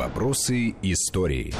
Вопросы 0.00 0.74
истории. 0.80 1.52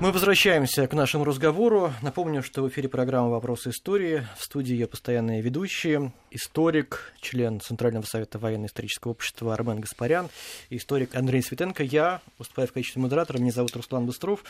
Мы 0.00 0.12
возвращаемся 0.12 0.86
к 0.86 0.92
нашему 0.92 1.24
разговору. 1.24 1.94
Напомню, 2.02 2.42
что 2.42 2.62
в 2.62 2.68
эфире 2.68 2.90
программа 2.90 3.30
«Вопросы 3.30 3.70
истории». 3.70 4.26
В 4.36 4.44
студии 4.44 4.74
ее 4.74 4.86
постоянные 4.86 5.40
ведущие, 5.40 6.12
историк, 6.30 7.14
член 7.22 7.58
Центрального 7.58 8.04
совета 8.04 8.38
военно-исторического 8.38 9.12
общества 9.12 9.54
Армен 9.54 9.80
Гаспарян, 9.80 10.28
историк 10.68 11.14
Андрей 11.14 11.42
Светенко. 11.42 11.82
Я 11.82 12.20
выступаю 12.36 12.68
в 12.68 12.72
качестве 12.74 13.00
модератора, 13.00 13.38
меня 13.38 13.52
зовут 13.52 13.74
Руслан 13.74 14.04
Быстров. 14.04 14.44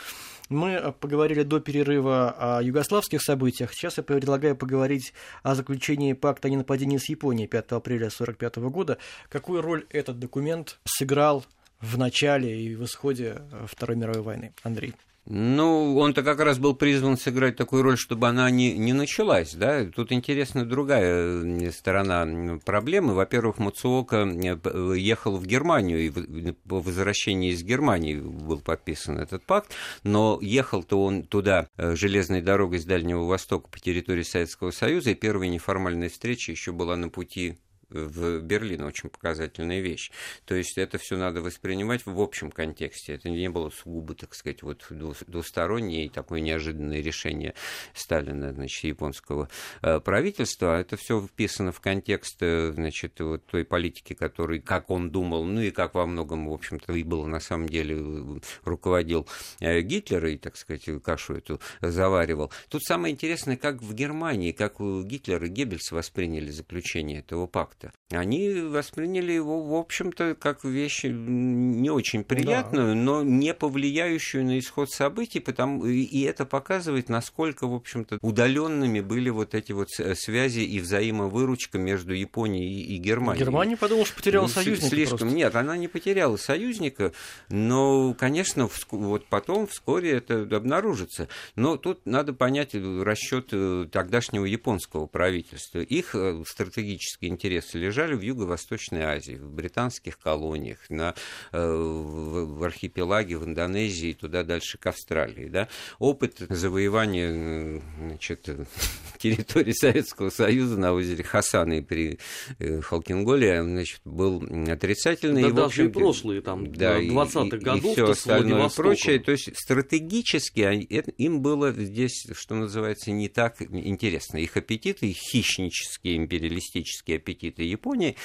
Мы 0.48 0.92
поговорили 0.98 1.44
до 1.44 1.60
перерыва 1.60 2.34
о 2.36 2.62
югославских 2.64 3.22
событиях. 3.22 3.72
Сейчас 3.72 3.96
я 3.98 4.02
предлагаю 4.02 4.56
поговорить 4.56 5.14
о 5.44 5.54
заключении 5.54 6.14
пакта 6.14 6.48
о 6.48 6.50
ненападении 6.50 6.98
с 6.98 7.08
Японией 7.08 7.46
5 7.46 7.70
апреля 7.70 8.08
1945 8.08 8.56
года. 8.72 8.98
Какую 9.28 9.62
роль 9.62 9.86
этот 9.90 10.18
документ 10.18 10.80
сыграл 10.84 11.44
в 11.80 11.98
начале 11.98 12.60
и 12.60 12.74
в 12.74 12.84
исходе 12.84 13.42
Второй 13.66 13.96
мировой 13.96 14.22
войны? 14.22 14.52
Андрей. 14.62 14.94
Ну, 15.26 15.96
он-то 15.98 16.22
как 16.22 16.40
раз 16.40 16.58
был 16.58 16.74
призван 16.74 17.16
сыграть 17.16 17.54
такую 17.54 17.82
роль, 17.82 17.96
чтобы 17.96 18.26
она 18.26 18.50
не, 18.50 18.76
не 18.76 18.92
началась, 18.92 19.54
да. 19.54 19.84
Тут 19.84 20.12
интересна 20.12 20.64
другая 20.64 21.44
э, 21.44 21.70
сторона 21.70 22.58
проблемы. 22.64 23.14
Во-первых, 23.14 23.58
Мацуока 23.58 24.26
э, 24.26 24.98
ехал 24.98 25.36
в 25.36 25.46
Германию, 25.46 26.00
и 26.00 26.52
по 26.52 26.80
возвращении 26.80 27.52
из 27.52 27.62
Германии 27.62 28.16
был 28.16 28.60
подписан 28.60 29.18
этот 29.18 29.44
пакт, 29.44 29.72
но 30.02 30.38
ехал-то 30.40 31.00
он 31.00 31.22
туда 31.22 31.68
э, 31.76 31.94
железной 31.94 32.40
дорогой 32.40 32.80
с 32.80 32.84
Дальнего 32.84 33.24
Востока 33.24 33.68
по 33.68 33.78
территории 33.78 34.24
Советского 34.24 34.72
Союза, 34.72 35.10
и 35.10 35.14
первая 35.14 35.48
неформальная 35.48 36.08
встреча 36.08 36.50
еще 36.50 36.72
была 36.72 36.96
на 36.96 37.08
пути 37.08 37.56
в 37.90 38.40
Берлин 38.40 38.82
очень 38.82 39.10
показательная 39.10 39.80
вещь. 39.80 40.10
То 40.44 40.54
есть 40.54 40.78
это 40.78 40.98
все 40.98 41.16
надо 41.16 41.42
воспринимать 41.42 42.06
в 42.06 42.20
общем 42.20 42.50
контексте. 42.50 43.14
Это 43.14 43.28
не 43.28 43.48
было 43.48 43.70
сугубо, 43.70 44.14
так 44.14 44.34
сказать, 44.34 44.62
вот 44.62 44.86
двустороннее 44.90 46.10
такое 46.10 46.40
неожиданное 46.40 47.00
решение 47.00 47.54
Сталина, 47.94 48.52
значит, 48.52 48.84
японского 48.84 49.48
э, 49.82 50.00
правительства. 50.00 50.80
Это 50.80 50.96
все 50.96 51.20
вписано 51.20 51.72
в 51.72 51.80
контекст, 51.80 52.36
э, 52.40 52.72
значит, 52.72 53.18
вот 53.20 53.44
той 53.46 53.64
политики, 53.64 54.14
которой, 54.14 54.60
как 54.60 54.90
он 54.90 55.10
думал, 55.10 55.44
ну 55.44 55.60
и 55.60 55.70
как 55.70 55.94
во 55.94 56.06
многом, 56.06 56.48
в 56.48 56.52
общем-то, 56.52 56.92
и 56.92 57.02
было 57.02 57.26
на 57.26 57.40
самом 57.40 57.68
деле 57.68 57.96
э, 57.98 58.38
руководил 58.64 59.28
Гитлер 59.60 60.26
и, 60.26 60.36
так 60.36 60.56
сказать, 60.56 60.88
кашу 61.02 61.34
эту 61.34 61.60
заваривал. 61.80 62.52
Тут 62.68 62.82
самое 62.84 63.14
интересное, 63.14 63.56
как 63.56 63.82
в 63.82 63.94
Германии, 63.94 64.52
как 64.52 64.76
Гитлер 64.78 65.44
и 65.44 65.48
Геббельс 65.48 65.90
восприняли 65.92 66.50
заключение 66.50 67.20
этого 67.20 67.46
пакта 67.46 67.79
факта. 67.80 67.92
Они 68.10 68.52
восприняли 68.52 69.32
его, 69.32 69.62
в 69.62 69.74
общем-то, 69.74 70.34
как 70.34 70.64
вещь 70.64 71.04
не 71.04 71.90
очень 71.90 72.24
приятную, 72.24 72.88
да. 72.88 72.94
но 72.94 73.22
не 73.22 73.54
повлияющую 73.54 74.44
на 74.44 74.58
исход 74.58 74.90
событий, 74.90 75.40
потому 75.40 75.86
и 75.86 76.22
это 76.22 76.44
показывает, 76.44 77.08
насколько, 77.08 77.66
в 77.66 77.74
общем-то, 77.74 78.18
удаленными 78.22 79.00
были 79.00 79.30
вот 79.30 79.54
эти 79.54 79.72
вот 79.72 79.90
связи 79.90 80.60
и 80.60 80.80
взаимовыручка 80.80 81.78
между 81.78 82.12
Японией 82.12 82.82
и 82.82 82.96
Германией. 82.96 83.44
Германия 83.44 83.76
подумала, 83.76 84.06
что 84.06 84.16
потеряла 84.16 84.46
ну, 84.46 84.48
союзника. 84.48 84.88
Слишком. 84.88 85.18
Просто. 85.18 85.36
Нет, 85.36 85.54
она 85.54 85.76
не 85.76 85.88
потеряла 85.88 86.36
союзника, 86.36 87.12
но, 87.48 88.14
конечно, 88.14 88.68
вот 88.90 89.26
потом 89.26 89.66
вскоре 89.66 90.12
это 90.12 90.42
обнаружится. 90.56 91.28
Но 91.54 91.76
тут 91.76 92.06
надо 92.06 92.32
понять 92.32 92.74
расчет 92.74 93.48
э, 93.52 93.86
тогдашнего 93.90 94.44
японского 94.44 95.06
правительства. 95.06 95.78
Их 95.78 96.14
э, 96.14 96.42
стратегические 96.46 97.30
интересы 97.70 97.78
лежали 97.78 98.14
в 98.14 98.20
Юго-Восточной 98.20 99.02
Азии, 99.02 99.34
в 99.34 99.50
британских 99.50 100.18
колониях, 100.18 100.78
на, 100.88 101.14
э, 101.52 101.72
в 101.72 102.62
архипелаге, 102.62 103.36
в 103.36 103.44
Индонезии, 103.44 104.12
туда 104.12 104.42
дальше 104.42 104.78
к 104.78 104.86
Австралии. 104.86 105.48
Да? 105.48 105.68
Опыт 105.98 106.36
завоевания 106.48 107.82
значит, 107.98 108.48
территории 109.18 109.72
Советского 109.72 110.30
Союза 110.30 110.78
на 110.78 110.92
озере 110.92 111.24
Хасаны 111.24 111.82
при 111.82 112.18
э, 112.58 112.80
Халкинголе 112.80 113.62
значит, 113.62 114.00
был 114.04 114.42
отрицательный. 114.68 115.42
Да 115.42 115.48
и, 115.48 115.52
даже 115.52 115.84
и 115.86 115.88
прошлые, 115.88 116.40
там, 116.40 116.72
да, 116.72 117.00
20-х 117.00 117.58
годов, 117.58 117.84
и 117.84 117.92
все 117.92 118.10
остальное 118.10 118.68
прочее. 118.68 119.18
То 119.18 119.32
есть 119.32 119.50
стратегически 119.56 120.60
им 120.60 121.40
было 121.40 121.72
здесь, 121.72 122.26
что 122.32 122.54
называется, 122.54 123.10
не 123.10 123.28
так 123.28 123.60
интересно. 123.62 124.38
Их 124.38 124.56
аппетиты, 124.56 125.10
их 125.10 125.16
хищнические 125.16 126.16
империалистические 126.16 127.16
аппетиты 127.16 127.59
Японии, 127.68 128.16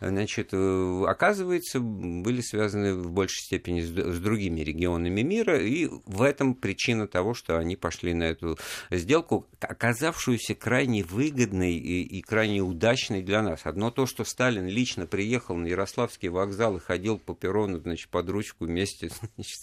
значит, 0.00 0.50
э, 0.52 1.04
оказывается, 1.06 1.80
были 1.80 2.40
связаны 2.40 2.94
в 2.94 3.10
большей 3.10 3.42
степени 3.44 3.80
с, 3.80 3.88
с 3.88 4.20
другими 4.20 4.60
регионами 4.60 5.22
мира, 5.22 5.60
и 5.60 5.88
в 6.06 6.22
этом 6.22 6.54
причина 6.54 7.06
того, 7.06 7.34
что 7.34 7.58
они 7.58 7.76
пошли 7.76 8.14
на 8.14 8.24
эту 8.24 8.58
сделку, 8.90 9.46
оказавшуюся 9.60 10.54
крайне 10.54 11.02
выгодной 11.02 11.74
и, 11.74 12.02
и 12.02 12.22
крайне 12.22 12.60
удачной 12.60 13.22
для 13.22 13.42
нас. 13.42 13.62
Одно 13.64 13.90
то, 13.90 14.06
что 14.06 14.24
Сталин 14.24 14.66
лично 14.66 15.06
приехал 15.06 15.56
на 15.56 15.66
Ярославский 15.66 16.28
вокзал 16.28 16.76
и 16.76 16.80
ходил 16.80 17.18
по 17.18 17.34
перрону, 17.34 17.78
значит, 17.78 18.08
под 18.08 18.28
ручку 18.28 18.66
вместе 18.66 19.10
значит, 19.34 19.58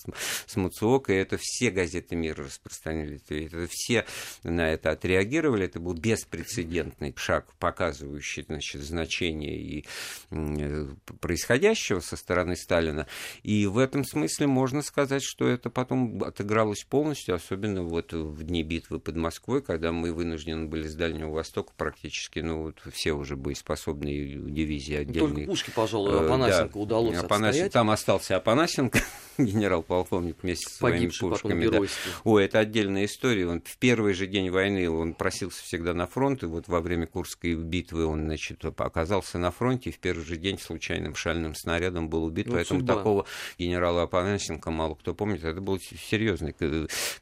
с 0.45 0.55
Мацуокой, 0.55 1.17
это 1.17 1.37
все 1.39 1.71
газеты 1.71 2.15
мира 2.15 2.45
распространили, 2.45 3.19
это 3.29 3.67
все 3.69 4.05
на 4.43 4.69
это 4.69 4.91
отреагировали, 4.91 5.65
это 5.65 5.79
был 5.79 5.93
беспрецедентный 5.93 7.13
шаг, 7.17 7.53
показывающий, 7.59 8.43
значит, 8.43 8.81
значение 8.81 9.10
значения 9.11 9.57
и 9.57 9.85
э, 10.31 10.87
происходящего 11.19 11.99
со 11.99 12.15
стороны 12.15 12.55
Сталина. 12.55 13.07
И 13.43 13.65
в 13.65 13.77
этом 13.77 14.05
смысле 14.05 14.47
можно 14.47 14.81
сказать, 14.81 15.23
что 15.23 15.47
это 15.47 15.69
потом 15.69 16.23
отыгралось 16.23 16.83
полностью, 16.83 17.35
особенно 17.35 17.83
вот 17.83 18.13
в 18.13 18.43
дни 18.43 18.63
битвы 18.63 18.99
под 18.99 19.17
Москвой, 19.17 19.61
когда 19.61 19.91
мы 19.91 20.13
вынуждены 20.13 20.67
были 20.67 20.87
с 20.87 20.95
Дальнего 20.95 21.31
Востока 21.31 21.73
практически, 21.75 22.39
ну, 22.39 22.63
вот 22.63 22.81
все 22.93 23.11
уже 23.11 23.35
боеспособные 23.35 24.35
дивизии 24.35 24.95
отдельные. 24.95 25.33
Только 25.33 25.51
пушки, 25.51 25.71
пожалуй, 25.75 26.13
э, 26.13 26.25
Апанасенко 26.25 26.73
да, 26.73 26.79
удалось 26.79 27.17
Апанасен... 27.17 27.49
отстоять. 27.49 27.73
Там 27.73 27.89
остался 27.89 28.37
Апанасенко, 28.37 28.99
генерал-полковник 29.37 30.37
вместе 30.41 30.69
с 30.69 30.77
своими 30.77 31.11
пушками. 31.19 31.67
Да. 31.67 31.79
Ой, 32.23 32.45
это 32.45 32.59
отдельная 32.59 33.05
история. 33.05 33.47
Он 33.47 33.61
в 33.61 33.77
первый 33.77 34.13
же 34.13 34.27
день 34.27 34.49
войны 34.49 34.89
он 34.89 35.13
просился 35.13 35.63
всегда 35.63 35.93
на 35.93 36.07
фронт, 36.07 36.43
и 36.43 36.45
вот 36.45 36.67
во 36.67 36.79
время 36.79 37.07
Курской 37.07 37.55
битвы 37.55 38.05
он, 38.05 38.21
значит, 38.25 38.63
оказался 38.91 39.37
на 39.39 39.51
фронте, 39.51 39.89
и 39.89 39.93
в 39.93 39.99
первый 39.99 40.23
же 40.23 40.37
день 40.37 40.59
случайным 40.59 41.15
шальным 41.15 41.55
снарядом 41.55 42.09
был 42.09 42.25
убит. 42.25 42.47
Ну, 42.47 42.53
Поэтому 42.53 42.81
судьба. 42.81 42.95
такого 42.95 43.25
генерала 43.57 44.03
Апанасенко 44.03 44.69
мало 44.69 44.95
кто 44.95 45.15
помнит. 45.15 45.43
Это 45.43 45.61
был 45.61 45.79
серьезный 45.79 46.53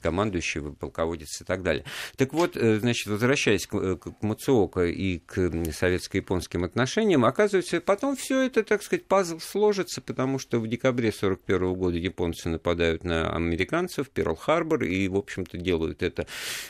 командующий, 0.02 0.62
полководец 0.74 1.42
и 1.42 1.46
так 1.46 1.64
далее. 1.64 1.86
Так 2.18 2.34
вот, 2.34 2.58
э, 2.58 2.80
значит, 2.80 3.08
возвращаясь 3.08 3.68
к, 3.68 3.76
э, 3.76 3.98
к 3.98 4.22
Мацуока 4.22 4.86
и 4.86 5.20
к 5.20 5.52
советско-японским 5.72 6.64
отношениям, 6.64 7.24
оказывается, 7.24 7.80
потом 7.80 8.16
все 8.16 8.42
это, 8.42 8.64
так 8.64 8.82
сказать, 8.84 9.06
пазл 9.06 9.40
сложится, 9.40 10.02
потому 10.02 10.40
что 10.40 10.60
в 10.60 10.68
декабре 10.68 11.10
1941 11.10 11.74
года 11.76 11.98
японцы 11.98 12.50
нападают 12.50 13.04
на 13.04 13.36
американцев, 13.36 14.10
Перл-Харбор, 14.10 14.84
и, 14.86 15.08
в 15.08 15.16
общем-то, 15.16 15.58
делают 15.58 16.02
это 16.02 16.26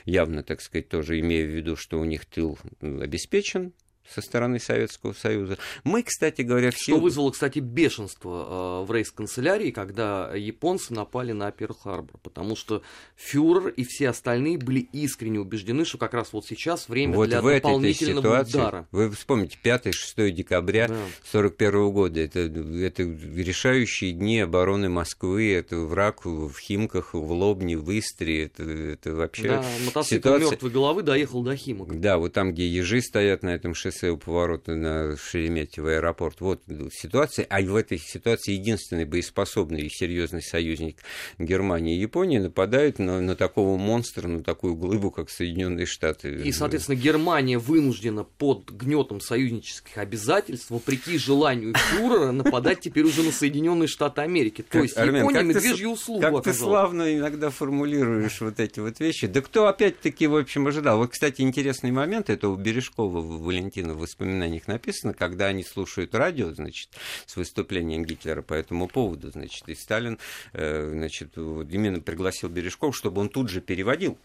явно, 0.06 0.44
так 0.44 0.62
сказать, 0.62 0.90
тоже 0.90 1.20
имея 1.20 1.46
в 1.46 1.50
виду, 1.50 1.76
что 1.76 2.00
у 2.00 2.04
них 2.04 2.26
тыл 2.26 2.58
обеспечен, 2.82 3.74
со 4.08 4.22
стороны 4.22 4.60
Советского 4.60 5.14
Союза. 5.14 5.58
Мы, 5.84 6.04
кстати 6.04 6.42
говоря, 6.42 6.72
все... 6.72 6.94
Что 6.94 7.00
вызвало, 7.00 7.32
кстати, 7.32 7.60
бешенство 7.60 8.84
э, 8.84 8.86
в 8.86 8.92
рейс-канцелярии, 8.92 9.72
когда 9.72 10.34
японцы 10.34 10.94
напали 10.94 11.32
на 11.32 11.52
Перл-Харбор, 11.52 12.20
потому 12.24 12.56
что 12.56 12.82
фюрер 13.16 13.68
и 13.70 13.84
все 13.84 14.10
остальные 14.10 14.58
были 14.58 14.80
искренне 14.80 15.40
убеждены, 15.40 15.86
что 15.86 15.98
как 15.98 16.14
раз 16.14 16.34
вот 16.34 16.46
сейчас 16.46 16.90
время 16.90 17.16
вот 17.16 17.30
для 17.30 17.42
в 17.42 17.46
дополнительного 17.46 18.22
ситуации, 18.22 18.58
удара. 18.58 18.88
Вы 18.92 19.12
вспомните, 19.12 19.58
5-6 19.64 20.32
декабря 20.32 20.86
1941 20.86 21.72
да. 21.72 21.80
года, 21.90 22.20
это, 22.20 22.40
это 22.40 23.04
решающие 23.04 24.12
дни 24.12 24.40
обороны 24.40 24.90
Москвы, 24.90 25.54
это 25.54 25.78
враг 25.78 26.26
в 26.26 26.58
Химках, 26.58 27.14
в 27.14 27.32
Лобне, 27.32 27.78
в 27.78 27.90
Истре, 27.98 28.46
это, 28.46 28.64
это 28.64 29.14
вообще... 29.14 29.50
Да, 29.50 29.66
мотоцикл 29.86 30.16
ситуация... 30.16 30.50
мертвой 30.50 30.72
головы 30.72 31.04
доехал 31.04 31.44
до 31.44 31.56
Химок. 31.56 32.00
Да, 32.00 32.18
вот 32.18 32.34
там, 32.34 32.54
где 32.54 32.68
ежи 32.68 33.02
стоят 33.02 33.44
на 33.44 33.50
этом 33.50 33.76
шоссе, 33.76 33.99
шоссе 34.00 34.12
у 34.12 34.18
поворота 34.18 34.76
на 34.76 35.18
Шереметьево 35.18 35.92
аэропорт. 35.96 36.42
Вот 36.42 36.62
ситуация. 36.92 37.46
А 37.50 37.62
в 37.62 37.76
этой 37.76 37.98
ситуации 37.98 38.54
единственный 38.54 39.06
боеспособный 39.06 39.82
и 39.82 39.90
серьезный 39.90 40.42
союзник 40.42 40.98
Германии 41.38 41.98
и 41.98 42.00
Японии 42.00 42.38
нападают 42.38 43.00
на, 43.00 43.22
на 43.22 43.36
такого 43.36 43.78
монстра, 43.78 44.28
на 44.28 44.44
такую 44.44 44.76
глыбу, 44.76 45.12
как 45.12 45.30
Соединенные 45.30 45.86
Штаты. 45.86 46.42
И, 46.44 46.52
соответственно, 46.52 46.96
Германия 46.96 47.58
вынуждена 47.58 48.24
под 48.24 48.70
гнетом 48.72 49.22
союзнических 49.22 49.98
обязательств, 49.98 50.70
вопреки 50.70 51.18
желанию 51.18 51.74
фюрера, 51.76 52.32
нападать 52.32 52.82
теперь 52.82 53.04
уже 53.04 53.24
на 53.24 53.32
Соединенные 53.32 53.88
Штаты 53.88 54.22
Америки. 54.22 54.64
То 54.70 54.80
есть 54.80 54.96
Япония 54.96 55.44
медвежью 55.44 55.92
услугу 55.92 56.22
Как 56.22 56.44
ты 56.44 56.54
славно 56.54 57.18
иногда 57.18 57.50
формулируешь 57.50 58.42
вот 58.42 58.60
эти 58.60 58.80
вот 58.80 59.00
вещи. 59.00 59.28
Да 59.28 59.42
кто 59.42 59.68
опять-таки, 59.68 60.28
в 60.28 60.36
общем, 60.36 60.68
ожидал? 60.68 60.98
Вот, 60.98 61.12
кстати, 61.12 61.42
интересный 61.42 61.92
момент, 61.92 62.30
это 62.30 62.50
у 62.50 62.56
Бережкова 62.56 63.22
Валентина 63.22 63.79
Константина 63.80 63.94
в 63.94 64.00
воспоминаниях 64.00 64.68
написано, 64.68 65.14
когда 65.14 65.48
они 65.48 65.64
слушают 65.64 66.14
радио, 66.16 66.54
значит, 66.54 66.90
с 67.26 67.36
выступлением 67.36 68.04
Гитлера 68.04 68.42
по 68.42 68.54
этому 68.54 68.88
поводу, 68.88 69.32
значит, 69.32 69.68
и 69.68 69.76
Сталин, 69.76 70.20
э, 70.54 70.90
значит, 70.92 71.38
именно 71.38 72.02
пригласил 72.02 72.50
Бережков, 72.50 72.96
чтобы 72.96 73.22
он 73.22 73.30
тут 73.30 73.50
же 73.50 73.62
переводил. 73.62 74.18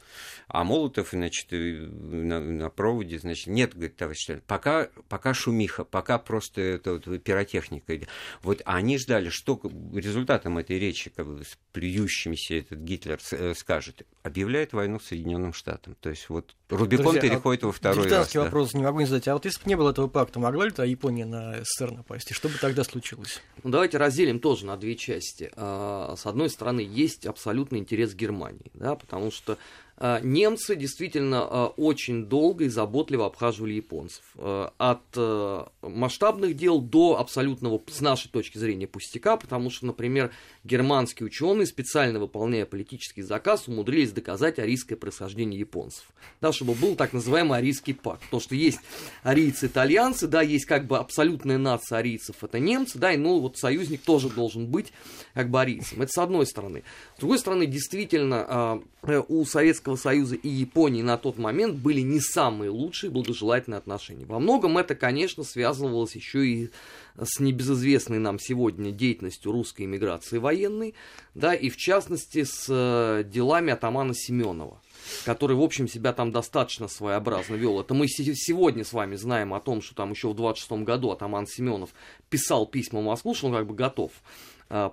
А 0.49 0.65
Молотов, 0.65 1.11
значит, 1.12 1.47
на, 1.51 2.41
на 2.41 2.71
проводе, 2.71 3.19
значит, 3.19 3.47
нет, 3.47 3.75
говорит, 3.75 3.97
товарищ 3.97 4.25
Сталин, 4.25 4.43
пока, 4.47 4.89
пока 5.09 5.35
шумиха, 5.35 5.85
пока 5.85 6.19
просто 6.19 6.61
это 6.61 6.95
вот, 6.95 7.23
пиротехника. 7.23 8.06
Вот 8.43 8.62
они 8.65 8.99
ждали, 8.99 9.29
что 9.29 9.61
результатом 9.95 10.59
этой 10.59 10.79
речи, 10.79 11.11
как 11.15 11.27
бы, 11.27 11.45
с 11.45 11.59
плюющимися 11.73 12.55
этот 12.56 12.81
Гитлер 12.81 13.19
э, 13.33 13.55
скажет, 13.55 14.06
объявляет 14.23 14.73
войну 14.73 15.01
Соединенным 15.01 15.53
Штатам. 15.53 15.97
То 16.01 16.11
есть 16.11 16.29
вот 16.29 16.55
Рубикон 16.69 17.12
Друзья, 17.12 17.21
переходит 17.23 17.65
а 17.65 17.67
во 17.67 17.73
второй 17.73 18.09
раз. 18.09 18.33
Да. 18.33 18.43
вопрос 18.43 18.75
не 18.75 18.83
могу 18.83 19.01
не 19.01 19.06
задать. 19.06 19.29
А 19.29 19.35
вот 19.35 19.44
если 19.49 19.62
бы 19.62 19.69
не 19.69 19.76
было 19.76 19.91
этого 19.91 20.08
пакта, 20.08 20.38
могла 20.38 20.64
ли 20.64 20.70
то 20.70 20.85
Япония 20.85 21.25
на 21.25 21.62
СССР 21.64 21.93
напасть? 21.93 22.31
И 22.31 22.35
что 22.35 22.49
бы 22.49 22.55
тогда 22.61 22.85
случилось? 22.85 23.41
Ну, 23.62 23.70
давайте 23.70 23.99
разделим 23.99 24.41
тоже 24.41 24.67
на 24.67 24.76
две 24.76 24.96
части. 24.96 25.50
А, 25.56 26.14
с 26.17 26.26
одной 26.26 26.50
стороны, 26.50 26.81
есть 26.81 27.26
абсолютный 27.26 27.79
интерес 27.79 28.14
Германии, 28.14 28.70
да, 28.75 28.94
потому 28.94 29.31
что 29.31 29.52
а, 29.52 29.56
немцы 30.00 30.75
действительно 30.75 31.43
а, 31.43 31.67
очень 31.76 32.26
долго 32.26 32.64
и 32.64 32.69
заботливо 32.69 33.26
обхаживали 33.26 33.75
японцев. 33.75 34.25
А, 34.37 34.73
от 34.79 35.70
масштабных 35.82 36.56
дел 36.56 36.81
до 36.81 37.19
абсолютного, 37.19 37.81
с 37.87 38.00
нашей 38.00 38.29
точки 38.29 38.58
зрения, 38.58 38.87
пустяка, 38.87 39.37
потому 39.37 39.70
что, 39.70 39.87
например, 39.87 40.32
германские 40.64 41.26
ученые, 41.26 41.67
специально 41.67 42.19
выполняя 42.19 42.67
политический 42.67 43.23
заказ, 43.23 43.69
умудрились 43.69 44.12
доказать 44.12 44.58
арийское 44.58 44.99
происхождение 44.99 45.61
японцев. 45.61 46.05
Да, 46.41 46.52
чтобы 46.52 46.75
был 46.75 46.96
так 46.96 47.12
называемый 47.12 47.58
арийский 47.58 47.93
пакт. 47.93 48.23
Потому 48.25 48.41
что 48.41 48.55
есть 48.55 48.81
арийцы-итальянцы, 49.23 50.26
да, 50.26 50.43
есть 50.43 50.64
как 50.64 50.87
бы 50.87 50.99
абсолютная 50.99 51.58
нация 51.58 51.99
арийцев, 51.99 52.43
это 52.43 52.58
немцы, 52.58 52.99
да, 52.99 53.12
и 53.12 53.17
ну 53.17 53.38
вот 53.38 53.58
союзник 53.58 54.02
тоже 54.02 54.29
должен 54.29 54.67
быть 54.67 54.93
как 55.35 55.50
бы 55.50 55.61
арийцем. 55.61 56.02
Это 56.02 56.11
с 56.12 56.19
одной 56.19 56.46
стороны. 56.46 56.82
С 57.17 57.20
другой 57.20 57.38
стороны, 57.38 57.67
действительно, 57.67 58.82
у 59.29 59.44
Советского 59.44 59.83
Советского 59.84 59.96
Союза 59.96 60.36
и 60.36 60.48
Японии 60.48 61.02
на 61.02 61.19
тот 61.19 61.36
момент 61.36 61.76
были 61.76 62.00
не 62.00 62.20
самые 62.20 62.70
лучшие 62.70 63.10
благожелательные 63.10 63.78
отношения. 63.78 64.25
Во 64.25 64.38
многом 64.38 64.78
это, 64.78 64.94
конечно, 64.94 65.44
связывалось 65.44 66.16
еще 66.16 66.46
и 66.46 66.70
с 67.20 67.38
небезызвестной 67.38 68.19
нам 68.19 68.38
сегодня 68.38 68.92
деятельностью 68.92 69.52
русской 69.52 69.82
иммиграции 69.82 70.38
военной, 70.38 70.94
да, 71.34 71.54
и 71.54 71.69
в 71.69 71.76
частности 71.76 72.44
с 72.44 72.66
э, 72.69 73.25
делами 73.25 73.72
атамана 73.72 74.14
Семенова 74.14 74.81
который, 75.25 75.54
в 75.54 75.60
общем, 75.60 75.86
себя 75.86 76.12
там 76.12 76.32
достаточно 76.32 76.88
своеобразно 76.88 77.56
вел. 77.56 77.81
Это 77.81 77.92
мы 77.92 78.06
сегодня 78.08 78.84
с 78.84 78.92
вами 78.92 79.16
знаем 79.16 79.52
о 79.52 79.60
том, 79.60 79.82
что 79.82 79.94
там 79.94 80.12
еще 80.12 80.28
в 80.28 80.34
26 80.34 80.84
году 80.84 81.10
атаман 81.10 81.46
Семенов 81.46 81.90
писал 82.31 82.64
письма 82.64 83.00
в 83.00 83.04
Москву, 83.04 83.34
что 83.34 83.48
он 83.48 83.54
как 83.54 83.66
бы 83.66 83.75
готов 83.75 84.12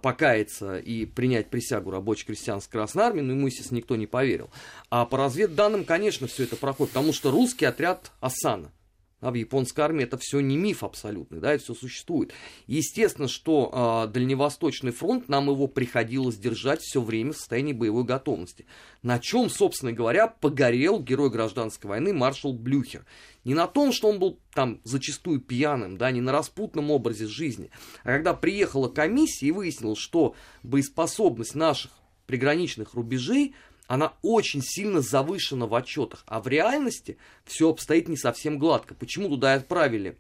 покаяться 0.02 0.78
и 0.78 1.06
принять 1.06 1.50
присягу 1.50 1.92
рабочей 1.92 2.26
крестьянской 2.26 2.80
Красной 2.80 3.04
Армии, 3.04 3.22
но 3.22 3.34
ему, 3.34 3.48
естественно, 3.48 3.78
никто 3.78 3.96
не 3.96 4.08
поверил. 4.08 4.50
А 4.90 5.06
по 5.06 5.18
разведданным, 5.18 5.86
конечно, 5.86 6.28
все 6.28 6.44
это 6.44 6.56
проходит, 6.56 6.94
потому 6.94 7.14
что 7.14 7.32
русский 7.32 7.66
отряд 7.66 8.12
Асана, 8.20 8.72
а 9.22 9.32
в 9.32 9.36
японской 9.36 9.82
армии 9.82 10.04
это 10.04 10.18
все 10.18 10.40
не 10.40 10.58
миф 10.58 10.84
абсолютный, 10.84 11.40
да, 11.40 11.54
это 11.54 11.64
все 11.64 11.76
существует. 11.76 12.34
Естественно, 12.68 13.28
что 13.28 14.06
э, 14.08 14.12
Дальневосточный 14.12 14.92
фронт, 14.92 15.30
нам 15.30 15.50
его 15.50 15.68
приходилось 15.68 16.38
держать 16.38 16.82
все 16.82 17.02
время 17.02 17.32
в 17.32 17.38
состоянии 17.38 17.74
боевой 17.74 18.04
готовности. 18.04 18.66
На 19.04 19.20
чем, 19.20 19.50
собственно 19.50 19.94
говоря, 19.94 20.28
погорел 20.28 21.00
герой 21.00 21.30
гражданской 21.30 21.90
войны 21.90 22.14
маршал 22.14 22.54
Блюхер. 22.54 23.06
Не 23.46 23.54
на 23.54 23.68
том, 23.68 23.92
что 23.92 24.10
он 24.10 24.20
был 24.20 24.40
там 24.54 24.82
зачастую 24.84 25.40
пьяным, 25.40 25.98
да, 25.98 26.12
не 26.12 26.22
на 26.22 26.32
распутном 26.32 26.92
образе 26.92 27.28
жизни, 27.28 27.70
а 28.04 28.08
когда 28.08 28.34
приехала 28.34 28.88
комиссия 28.90 29.48
и 29.48 29.52
выяснилось, 29.52 30.00
что 30.00 30.36
боеспособность 30.64 31.56
наших 31.56 31.92
приграничных 32.26 32.94
рубежей 32.94 33.56
она 33.92 34.14
очень 34.22 34.62
сильно 34.64 35.02
завышена 35.02 35.68
в 35.68 35.76
отчетах. 35.76 36.24
А 36.26 36.40
в 36.40 36.48
реальности 36.48 37.18
все 37.44 37.70
обстоит 37.70 38.08
не 38.08 38.16
совсем 38.16 38.58
гладко. 38.58 38.96
Почему 38.96 39.28
туда 39.28 39.56
отправили 39.56 40.18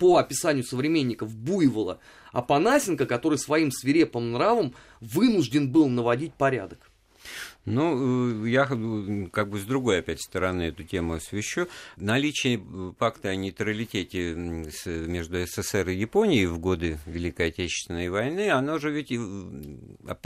по 0.00 0.16
описанию 0.16 0.64
современников 0.64 1.32
Буйвола 1.32 2.00
Апанасенко, 2.32 3.06
который 3.06 3.38
своим 3.38 3.70
свирепым 3.70 4.32
нравом 4.32 4.74
вынужден 5.00 5.70
был 5.70 5.88
наводить 5.88 6.34
порядок? 6.34 6.87
Ну, 7.70 8.44
э, 8.44 8.48
я 8.48 8.64
как 8.64 9.50
бы 9.50 9.58
с 9.58 9.64
другой 9.64 9.98
опять 9.98 10.22
стороны 10.22 10.62
эту 10.62 10.84
тему 10.84 11.14
освещу. 11.14 11.68
Наличие 11.96 12.58
э, 12.58 12.92
пакта 12.98 13.28
о 13.28 13.36
нейтралитете 13.36 14.34
между 14.34 15.44
СССР 15.46 15.90
и 15.90 15.96
Японией 15.96 16.46
в 16.46 16.58
годы 16.58 16.98
Великой 17.06 17.48
Отечественной 17.48 18.08
войны, 18.08 18.50
оно 18.50 18.78
же 18.78 18.90
ведь 18.90 19.10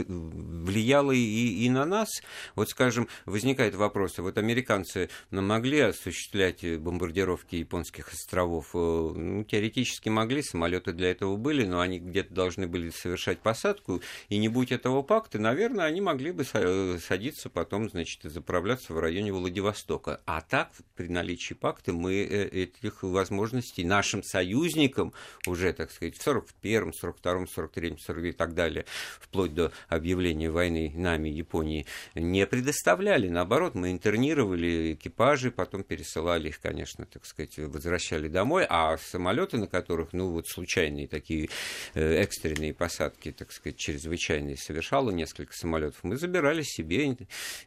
влияло 0.07 1.11
и, 1.11 1.65
и 1.65 1.69
на 1.69 1.85
нас. 1.85 2.09
Вот, 2.55 2.69
скажем, 2.69 3.09
возникает 3.25 3.75
вопрос, 3.75 4.17
вот 4.19 4.37
американцы 4.37 5.09
могли 5.31 5.79
осуществлять 5.79 6.63
бомбардировки 6.79 7.57
японских 7.57 8.13
островов? 8.13 8.69
Э, 8.73 8.77
ну, 8.77 9.43
теоретически 9.43 10.09
могли, 10.09 10.41
самолеты 10.41 10.93
для 10.93 11.11
этого 11.11 11.35
были, 11.35 11.65
но 11.65 11.81
они 11.81 11.99
где-то 11.99 12.33
должны 12.33 12.67
были 12.67 12.89
совершать 12.89 13.39
посадку, 13.39 14.01
и 14.29 14.37
не 14.37 14.47
будь 14.47 14.71
этого 14.71 15.01
пакта, 15.01 15.39
наверное, 15.39 15.85
они 15.85 15.99
могли 15.99 16.31
бы 16.31 16.45
садиться 16.45 17.32
садиться 17.33 17.49
потом, 17.49 17.89
значит, 17.89 18.21
заправляться 18.23 18.93
в 18.93 18.99
районе 18.99 19.33
Владивостока. 19.33 20.21
А 20.25 20.41
так, 20.41 20.71
при 20.95 21.07
наличии 21.07 21.53
пакта, 21.53 21.91
мы 21.93 22.13
э, 22.13 22.47
этих 22.47 23.03
возможностей 23.03 23.83
нашим 23.83 24.23
союзникам 24.23 25.13
уже, 25.47 25.73
так 25.73 25.91
сказать, 25.91 26.17
в 26.17 26.27
41-м, 26.27 26.91
42-м, 26.91 27.43
43-м, 27.45 27.97
40 27.97 28.25
и 28.25 28.31
так 28.31 28.53
далее, 28.53 28.85
вплоть 29.19 29.53
до 29.53 29.71
объявления 29.89 30.49
войны 30.49 30.91
нами, 30.95 31.29
Японии, 31.29 31.85
не 32.15 32.45
предоставляли. 32.45 33.29
Наоборот, 33.29 33.75
мы 33.75 33.91
интернировали 33.91 34.93
экипажи, 34.93 35.51
потом 35.51 35.83
пересылали 35.83 36.49
их, 36.49 36.59
конечно, 36.59 37.05
так 37.05 37.25
сказать, 37.25 37.57
возвращали 37.57 38.27
домой, 38.27 38.65
а 38.69 38.97
самолеты, 38.97 39.57
на 39.57 39.67
которых, 39.67 40.13
ну, 40.13 40.29
вот 40.29 40.47
случайные 40.47 41.07
такие 41.07 41.49
э, 41.93 42.15
экстренные 42.15 42.73
посадки, 42.73 43.31
так 43.31 43.51
сказать, 43.51 43.77
чрезвычайные 43.77 44.57
совершало 44.57 45.11
несколько 45.11 45.53
самолетов, 45.53 46.03
мы 46.03 46.17
забирали 46.17 46.61
себе 46.61 47.05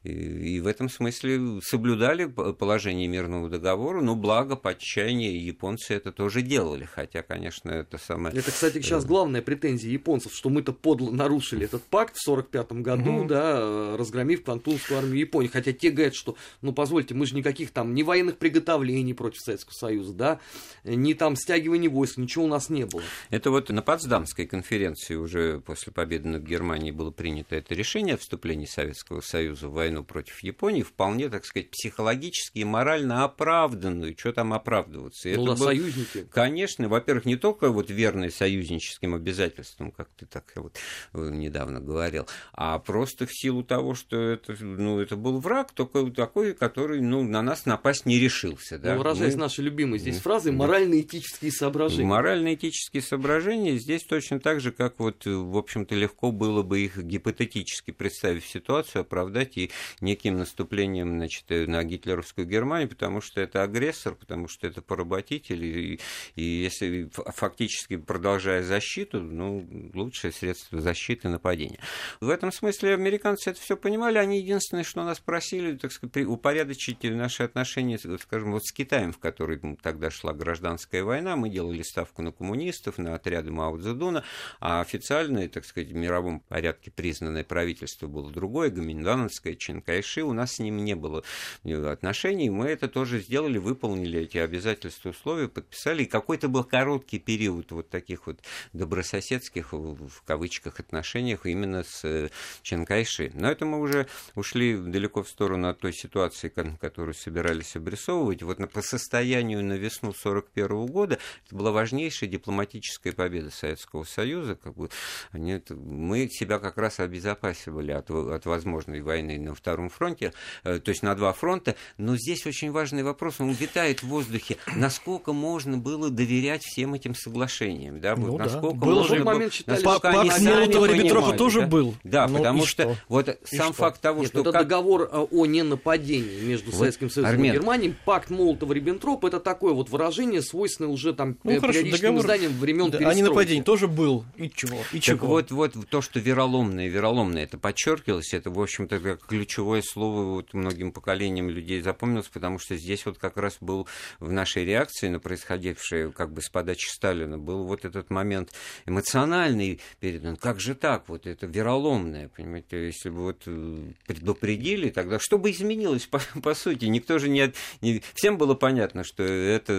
и 0.02 0.60
в 0.60 0.66
этом 0.66 0.88
смысле 0.88 1.60
соблюдали 1.62 2.26
положение 2.26 3.08
мирного 3.08 3.48
договора, 3.48 4.00
но 4.00 4.14
благо 4.14 4.56
по 4.56 4.70
отчаянию 4.70 5.42
японцы 5.42 5.94
это 5.94 6.12
тоже 6.12 6.42
делали, 6.42 6.84
хотя, 6.84 7.22
конечно, 7.22 7.70
это 7.70 7.98
самое... 7.98 8.36
Это, 8.36 8.50
кстати, 8.50 8.80
сейчас 8.80 9.04
э, 9.04 9.06
главная 9.06 9.42
претензия 9.42 9.90
японцев, 9.90 10.34
что 10.34 10.50
мы-то 10.50 10.72
подло 10.72 11.10
нарушили 11.10 11.64
этот 11.64 11.82
пакт 11.84 12.16
в 12.16 12.28
1945 12.28 12.82
году, 12.82 13.12
угу. 13.12 13.28
да, 13.28 13.96
разгромив 13.96 14.44
Пантунскую 14.44 14.98
армию 14.98 15.18
Японии, 15.18 15.48
хотя 15.48 15.72
те 15.72 15.90
говорят, 15.90 16.14
что, 16.14 16.36
ну, 16.62 16.72
позвольте, 16.72 17.14
мы 17.14 17.26
же 17.26 17.34
никаких 17.34 17.70
там, 17.70 17.94
ни 17.94 18.02
военных 18.02 18.38
приготовлений 18.38 19.14
против 19.14 19.40
Советского 19.40 19.74
Союза, 19.74 20.12
да, 20.12 20.40
ни 20.84 21.14
там 21.14 21.36
стягивания 21.36 21.88
войск, 21.88 22.16
ничего 22.16 22.44
у 22.44 22.48
нас 22.48 22.68
не 22.68 22.84
было. 22.86 23.02
Это 23.30 23.50
вот 23.50 23.70
на 23.70 23.82
Потсдамской 23.82 24.46
конференции 24.46 25.14
уже 25.14 25.60
после 25.60 25.92
победы 25.92 26.28
над 26.28 26.42
Германией 26.42 26.92
было 26.92 27.10
принято 27.10 27.56
это 27.56 27.74
решение 27.74 28.14
о 28.14 28.18
вступлении 28.18 28.66
Советского 28.66 29.20
Союза 29.20 29.35
Союза 29.36 29.68
в 29.68 29.74
войну 29.74 30.02
против 30.02 30.42
Японии 30.42 30.82
вполне, 30.82 31.28
так 31.28 31.44
сказать, 31.44 31.70
психологически 31.70 32.60
и 32.60 32.64
морально 32.64 33.22
оправданную. 33.24 34.16
Что 34.16 34.32
там 34.32 34.54
оправдываться? 34.54 35.28
Ну, 35.28 35.34
это 35.34 35.44
да, 35.44 35.58
был, 35.58 35.66
союзники. 35.66 36.26
Конечно, 36.30 36.88
во-первых, 36.88 37.26
не 37.26 37.36
только 37.36 37.68
вот 37.68 37.90
верные 37.90 38.30
союзническим 38.30 39.14
обязательствам, 39.14 39.90
как 39.90 40.08
ты 40.16 40.24
так 40.24 40.50
вот 40.56 40.78
э, 41.12 41.28
недавно 41.30 41.80
говорил, 41.80 42.26
а 42.54 42.78
просто 42.78 43.26
в 43.26 43.30
силу 43.30 43.62
того, 43.62 43.94
что 43.94 44.16
это, 44.16 44.56
ну, 44.58 45.00
это 45.00 45.16
был 45.16 45.38
враг, 45.38 45.72
только 45.72 46.10
такой, 46.12 46.54
который 46.54 47.02
ну, 47.02 47.22
на 47.22 47.42
нас 47.42 47.66
напасть 47.66 48.06
не 48.06 48.18
решился. 48.18 48.78
Да? 48.78 48.92
Ну, 48.92 49.00
выражаясь 49.00 49.34
Мы... 49.34 49.40
нашей 49.40 49.64
любимой 49.64 49.98
здесь 49.98 50.18
фразой, 50.18 50.52
морально-этические 50.52 51.52
соображения. 51.52 52.06
Морально-этические 52.06 53.02
соображения 53.02 53.76
здесь 53.76 54.02
точно 54.04 54.40
так 54.40 54.62
же, 54.62 54.72
как 54.72 54.98
вот, 54.98 55.26
в 55.26 55.58
общем-то, 55.58 55.94
легко 55.94 56.32
было 56.32 56.62
бы 56.62 56.80
их 56.80 56.96
гипотетически 56.96 57.90
представив 57.90 58.46
ситуацию, 58.46 59.02
оправдать 59.02 59.25
и 59.56 59.70
неким 60.00 60.38
наступлением 60.38 61.18
значит, 61.18 61.44
на 61.48 61.82
гитлеровскую 61.84 62.46
Германию, 62.46 62.88
потому 62.88 63.20
что 63.20 63.40
это 63.40 63.62
агрессор, 63.62 64.14
потому 64.14 64.48
что 64.48 64.66
это 64.66 64.82
поработитель, 64.82 65.64
и, 65.64 66.00
и 66.34 66.42
если 66.42 67.10
фактически 67.12 67.96
продолжая 67.96 68.62
защиту, 68.62 69.20
ну, 69.20 69.66
лучшее 69.94 70.32
средство 70.32 70.80
защиты 70.80 71.28
нападения. 71.28 71.78
В 72.20 72.28
этом 72.28 72.52
смысле 72.52 72.94
американцы 72.94 73.50
это 73.50 73.60
все 73.60 73.76
понимали, 73.76 74.18
они 74.18 74.40
единственное, 74.40 74.84
что 74.84 75.04
нас 75.04 75.20
просили, 75.20 75.76
так 75.76 75.92
сказать, 75.92 76.26
упорядочить 76.26 77.02
наши 77.04 77.42
отношения, 77.42 77.98
скажем, 77.98 78.52
вот 78.52 78.64
с 78.64 78.72
Китаем, 78.72 79.12
в 79.12 79.18
который 79.18 79.60
тогда 79.82 80.10
шла 80.10 80.32
гражданская 80.32 81.04
война, 81.04 81.36
мы 81.36 81.48
делали 81.48 81.82
ставку 81.82 82.22
на 82.22 82.32
коммунистов, 82.32 82.98
на 82.98 83.14
отряды 83.14 83.50
Мао 83.50 83.78
Цзэдуна, 83.78 84.24
а 84.60 84.80
официальное, 84.80 85.48
так 85.48 85.64
сказать, 85.64 85.90
в 85.90 85.94
мировом 85.94 86.40
порядке 86.40 86.90
признанное 86.90 87.44
правительство 87.44 88.06
было 88.06 88.30
другое, 88.30 88.70
Гоминдан 88.70 89.15
Будановская, 89.16 89.54
Ченкайши, 89.54 90.22
у 90.22 90.34
нас 90.34 90.56
с 90.56 90.58
ними 90.58 90.82
не 90.82 90.94
было 90.94 91.24
отношений, 91.64 92.50
мы 92.50 92.66
это 92.66 92.86
тоже 92.86 93.20
сделали, 93.20 93.56
выполнили 93.56 94.20
эти 94.20 94.36
обязательства, 94.36 95.10
условия, 95.10 95.48
подписали, 95.48 96.02
и 96.02 96.06
какой-то 96.06 96.48
был 96.48 96.64
короткий 96.64 97.18
период 97.18 97.72
вот 97.72 97.88
таких 97.88 98.26
вот 98.26 98.40
добрососедских, 98.74 99.72
в 99.72 100.22
кавычках, 100.26 100.80
отношениях 100.80 101.46
именно 101.46 101.82
с 101.82 102.04
э, 102.04 102.28
Ченкайши. 102.62 103.30
Но 103.34 103.50
это 103.50 103.64
мы 103.64 103.80
уже 103.80 104.06
ушли 104.34 104.76
далеко 104.76 105.22
в 105.22 105.28
сторону 105.28 105.68
от 105.68 105.78
той 105.78 105.94
ситуации, 105.94 106.48
которую 106.48 107.14
собирались 107.14 107.74
обрисовывать. 107.74 108.42
Вот 108.42 108.58
по 108.70 108.82
состоянию 108.82 109.64
на 109.64 109.74
весну 109.74 110.10
1941 110.10 110.86
года 110.86 111.18
это 111.46 111.56
была 111.56 111.72
важнейшая 111.72 112.28
дипломатическая 112.28 113.14
победа 113.14 113.50
Советского 113.50 114.04
Союза. 114.04 114.56
Как 114.56 114.74
бы, 114.74 114.90
они, 115.30 115.62
мы 115.70 116.28
себя 116.28 116.58
как 116.58 116.76
раз 116.76 117.00
обезопасивали 117.00 117.92
от, 117.92 118.10
от 118.10 118.44
возможной 118.46 119.00
войны 119.06 119.38
на 119.38 119.54
Втором 119.54 119.88
фронте, 119.88 120.32
э, 120.64 120.78
то 120.78 120.90
есть 120.90 121.02
на 121.02 121.14
два 121.14 121.32
фронта. 121.32 121.76
Но 121.96 122.16
здесь 122.16 122.44
очень 122.46 122.70
важный 122.70 123.02
вопрос, 123.02 123.36
он 123.38 123.52
витает 123.52 124.02
в 124.02 124.08
воздухе. 124.08 124.58
Насколько 124.74 125.32
можно 125.32 125.78
было 125.78 126.10
доверять 126.10 126.62
всем 126.62 126.94
этим 126.94 127.14
соглашениям? 127.14 128.00
Да? 128.00 128.14
Ну, 128.16 128.36
насколько 128.36 128.76
да. 128.78 128.86
Был 128.86 128.96
можно 128.96 129.16
же 129.16 129.24
было... 129.24 129.32
момент 129.32 129.52
считали, 129.52 129.82
насколько 129.82 130.10
они 130.10 130.30
Молотова-Риббентропа 130.30 131.36
тоже 131.36 131.60
да? 131.62 131.66
был. 131.66 131.94
Да, 132.04 132.28
ну, 132.28 132.38
потому 132.38 132.66
что, 132.66 132.82
что 132.82 132.96
вот 133.08 133.28
и 133.28 133.56
сам 133.56 133.72
что? 133.72 133.82
факт 133.82 134.00
того, 134.00 134.20
Нет, 134.20 134.30
что... 134.30 134.40
это 134.40 134.52
как... 134.52 134.62
договор 134.62 135.08
э, 135.10 135.26
о 135.30 135.46
ненападении 135.46 136.40
между 136.40 136.70
Вот, 136.70 136.78
Советским 136.80 137.10
Союзом 137.10 137.34
Армен. 137.34 137.52
и 137.52 137.56
Германией. 137.56 137.94
Пакт 138.04 138.30
Молотова-Риббентропа 138.30 139.28
это 139.28 139.40
такое 139.40 139.72
вот 139.72 139.88
выражение, 139.88 140.42
свойственное 140.42 140.90
уже 140.90 141.14
там 141.14 141.36
Ну, 141.44 141.52
э, 141.52 141.60
хорошо, 141.60 141.80
периодическим 141.80 142.18
изданиям 142.18 142.52
времен 142.58 142.90
Да, 142.90 142.98
а 142.98 143.00
перестройки. 143.00 143.18
ненападение 143.20 143.64
тоже 143.64 143.88
был. 143.88 144.24
И 144.36 144.50
чего? 144.50 144.78
И 144.92 144.96
Так 144.96 145.02
чего? 145.02 145.26
вот, 145.26 145.50
вот 145.50 145.74
то, 145.88 146.02
что 146.02 146.18
вероломное, 146.20 146.88
вероломное, 146.88 147.44
это 147.44 147.58
подчеркивалось, 147.58 148.34
это, 148.34 148.50
в 148.50 148.60
общем-то, 148.60 148.95
как 149.00 149.26
ключевое 149.26 149.82
слово 149.82 150.22
вот 150.34 150.54
многим 150.54 150.92
поколениям 150.92 151.50
людей 151.50 151.80
запомнилось, 151.80 152.28
потому 152.28 152.58
что 152.58 152.76
здесь 152.76 153.04
вот 153.06 153.18
как 153.18 153.36
раз 153.36 153.56
был 153.60 153.86
в 154.20 154.32
нашей 154.32 154.64
реакции 154.64 155.08
на 155.08 155.20
происходившее, 155.20 156.12
как 156.12 156.32
бы 156.32 156.42
с 156.42 156.48
подачи 156.48 156.88
Сталина, 156.88 157.38
был 157.38 157.64
вот 157.64 157.84
этот 157.84 158.10
момент 158.10 158.52
эмоциональный 158.86 159.80
передан. 160.00 160.36
Как 160.36 160.60
же 160.60 160.74
так? 160.74 161.08
Вот 161.08 161.26
это 161.26 161.46
вероломное, 161.46 162.28
понимаете? 162.28 162.86
Если 162.86 163.10
бы 163.10 163.16
вот 163.22 163.42
э, 163.46 163.78
предупредили, 164.06 164.90
тогда 164.90 165.18
что 165.20 165.38
бы 165.38 165.50
изменилось, 165.50 166.06
по, 166.06 166.20
по 166.42 166.54
сути? 166.54 166.86
Никто 166.86 167.18
же 167.18 167.28
не, 167.28 167.52
не... 167.80 168.02
Всем 168.14 168.38
было 168.38 168.54
понятно, 168.54 169.04
что 169.04 169.22
это 169.22 169.72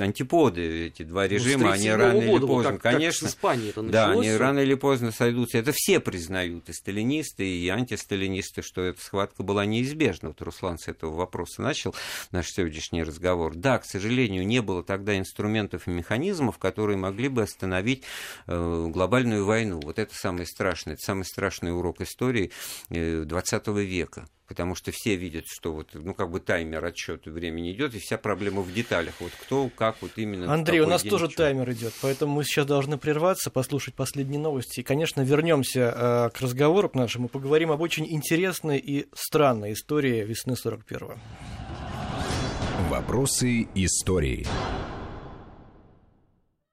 антиподы, 0.00 0.86
эти 0.86 1.02
два 1.02 1.22
Ну, 1.22 1.28
режима, 1.28 1.72
они 1.72 1.86
37-го 1.86 1.96
рано 1.96 2.18
или 2.18 2.26
года, 2.26 2.46
поздно, 2.46 2.72
как- 2.72 2.82
как 2.82 2.92
конечно. 2.94 3.28
с 3.28 3.30
Испанией 3.32 3.70
это 3.70 3.82
Да, 3.82 4.06
началось. 4.08 4.26
они 4.26 4.36
рано 4.36 4.58
или 4.60 4.74
поздно 4.74 5.12
сойдутся. 5.12 5.58
Это 5.58 5.72
все 5.74 6.00
признают, 6.00 6.68
и 6.68 6.72
сталинисты, 6.72 7.46
и 7.46 7.68
антисталинисты, 7.68 8.11
что 8.62 8.82
эта 8.82 9.00
схватка 9.00 9.42
была 9.42 9.64
неизбежна. 9.64 10.28
Вот 10.28 10.42
Руслан 10.42 10.78
с 10.78 10.88
этого 10.88 11.14
вопроса 11.14 11.62
начал 11.62 11.94
наш 12.30 12.50
сегодняшний 12.50 13.02
разговор. 13.02 13.54
Да, 13.54 13.78
к 13.78 13.84
сожалению, 13.84 14.46
не 14.46 14.60
было 14.62 14.82
тогда 14.82 15.18
инструментов 15.18 15.88
и 15.88 15.90
механизмов, 15.90 16.58
которые 16.58 16.96
могли 16.96 17.28
бы 17.28 17.42
остановить 17.42 18.04
э, 18.46 18.86
глобальную 18.88 19.44
войну. 19.44 19.80
Вот 19.82 19.98
это 19.98 20.14
самое 20.14 20.46
страшное, 20.46 20.94
это 20.94 21.02
самый 21.02 21.24
страшный 21.24 21.76
урок 21.76 22.00
истории 22.00 22.50
э, 22.90 23.24
20 23.24 23.66
века. 23.68 24.26
Потому 24.52 24.74
что 24.74 24.90
все 24.92 25.16
видят, 25.16 25.46
что 25.46 25.72
вот, 25.72 25.88
ну, 25.94 26.12
как 26.12 26.30
бы 26.30 26.38
таймер 26.38 26.84
отсчета 26.84 27.30
времени 27.30 27.72
идет, 27.72 27.94
и 27.94 27.98
вся 27.98 28.18
проблема 28.18 28.60
в 28.60 28.70
деталях. 28.70 29.14
Вот 29.18 29.32
кто, 29.40 29.70
как, 29.74 29.96
вот 30.02 30.10
именно. 30.16 30.52
Андрей, 30.52 30.80
у 30.80 30.86
нас 30.86 31.02
тоже 31.02 31.26
что. 31.26 31.44
таймер 31.44 31.70
идет, 31.72 31.94
поэтому 32.02 32.34
мы 32.34 32.44
сейчас 32.44 32.66
должны 32.66 32.98
прерваться, 32.98 33.50
послушать 33.50 33.94
последние 33.94 34.38
новости. 34.38 34.80
И, 34.80 34.82
конечно, 34.82 35.22
вернемся 35.22 35.94
э, 35.96 36.30
к 36.36 36.40
разговору 36.42 36.90
к 36.90 36.94
нашему, 36.94 37.28
поговорим 37.28 37.72
об 37.72 37.80
очень 38.02 38.14
интересной 38.14 38.78
и 38.78 39.06
странной 39.14 39.72
истории 39.72 40.24
весны 40.24 40.52
41-го. 40.52 41.14
Вопросы 42.90 43.68
истории. 43.74 44.46